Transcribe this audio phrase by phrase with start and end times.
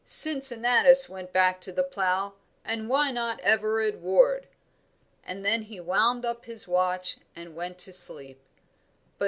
[0.03, 2.33] "Cincinnatus went back to the plough,
[2.65, 4.47] and why not Everard Ward?"
[5.23, 8.41] And then he wound up his watch and went to sleep.